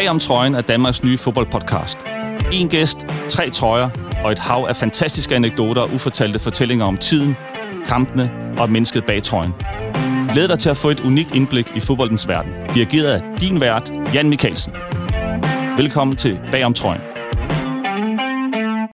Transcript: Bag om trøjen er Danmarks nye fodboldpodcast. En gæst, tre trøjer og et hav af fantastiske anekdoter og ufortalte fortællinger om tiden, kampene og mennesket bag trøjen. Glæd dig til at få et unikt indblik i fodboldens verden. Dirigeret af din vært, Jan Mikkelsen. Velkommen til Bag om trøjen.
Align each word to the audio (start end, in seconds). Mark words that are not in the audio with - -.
Bag 0.00 0.10
om 0.10 0.18
trøjen 0.18 0.54
er 0.54 0.60
Danmarks 0.60 1.02
nye 1.02 1.18
fodboldpodcast. 1.18 1.98
En 2.52 2.68
gæst, 2.68 3.06
tre 3.28 3.50
trøjer 3.50 3.90
og 4.24 4.32
et 4.32 4.38
hav 4.38 4.66
af 4.68 4.76
fantastiske 4.76 5.34
anekdoter 5.34 5.82
og 5.82 5.90
ufortalte 5.94 6.38
fortællinger 6.38 6.84
om 6.84 6.96
tiden, 6.96 7.36
kampene 7.86 8.30
og 8.58 8.70
mennesket 8.70 9.06
bag 9.06 9.22
trøjen. 9.22 9.54
Glæd 10.32 10.48
dig 10.48 10.58
til 10.58 10.70
at 10.70 10.76
få 10.76 10.88
et 10.88 11.00
unikt 11.00 11.34
indblik 11.34 11.72
i 11.76 11.80
fodboldens 11.80 12.28
verden. 12.28 12.52
Dirigeret 12.74 13.06
af 13.06 13.22
din 13.40 13.60
vært, 13.60 13.92
Jan 14.14 14.28
Mikkelsen. 14.28 14.72
Velkommen 15.76 16.16
til 16.16 16.40
Bag 16.52 16.64
om 16.64 16.74
trøjen. 16.74 17.19